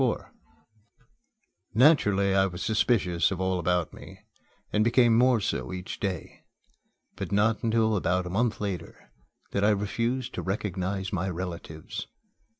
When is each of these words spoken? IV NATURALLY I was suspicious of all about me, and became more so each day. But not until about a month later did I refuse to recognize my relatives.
IV 0.01 0.17
NATURALLY 1.75 2.33
I 2.33 2.47
was 2.47 2.63
suspicious 2.63 3.29
of 3.29 3.39
all 3.39 3.59
about 3.59 3.93
me, 3.93 4.21
and 4.73 4.83
became 4.83 5.15
more 5.15 5.39
so 5.39 5.71
each 5.71 5.99
day. 5.99 6.41
But 7.17 7.31
not 7.31 7.61
until 7.61 7.95
about 7.95 8.25
a 8.25 8.31
month 8.31 8.59
later 8.59 9.11
did 9.51 9.63
I 9.63 9.69
refuse 9.69 10.27
to 10.29 10.41
recognize 10.41 11.13
my 11.13 11.29
relatives. 11.29 12.07